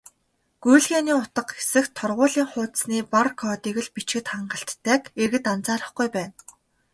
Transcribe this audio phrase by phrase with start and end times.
[0.63, 6.35] "Гүйлгээний утга" хэсэгт торгуулийн хуудасны бар кодыг л бичихэд хангалттайг иргэд анзаарахгүй байна.